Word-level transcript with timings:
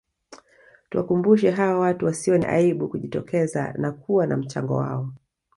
Tuwakumbushe 0.89 1.51
hawa 1.51 1.79
watu 1.79 2.05
wasione 2.05 2.47
aibu 2.47 2.87
kujitokeza 2.89 3.73
na 3.77 3.91
kuwa 3.91 4.27
na 4.27 4.37
mchango 4.37 4.75
wao 4.75 5.13